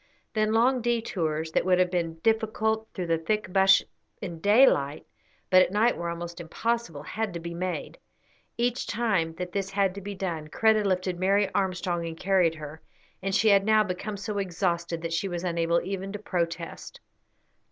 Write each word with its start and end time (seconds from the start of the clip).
Then 0.33 0.51
long 0.51 0.81
detours, 0.81 1.51
that 1.51 1.63
would 1.63 1.77
have 1.77 1.91
been 1.91 2.15
difficult 2.23 2.87
through 2.91 3.05
the 3.05 3.19
thick 3.19 3.53
bush 3.53 3.83
in 4.19 4.39
daylight, 4.39 5.05
but 5.51 5.61
at 5.61 5.69
night 5.71 5.95
were 5.95 6.09
almost 6.09 6.41
impossible, 6.41 7.03
had 7.03 7.35
to 7.35 7.39
be 7.39 7.53
made. 7.53 7.99
Each 8.57 8.87
time 8.87 9.35
that 9.35 9.51
this 9.51 9.69
had 9.69 9.93
to 9.93 10.01
be 10.01 10.15
done, 10.15 10.47
Kreta 10.47 10.83
lifted 10.83 11.19
Mary 11.19 11.53
Armstrong 11.53 12.03
and 12.07 12.17
carried 12.17 12.55
her, 12.55 12.81
and 13.21 13.35
she 13.35 13.49
had 13.49 13.63
now 13.63 13.83
become 13.83 14.17
so 14.17 14.39
exhausted 14.39 15.03
that 15.03 15.13
she 15.13 15.27
was 15.27 15.43
unable 15.43 15.79
even 15.83 16.11
to 16.13 16.17
protest. 16.17 16.99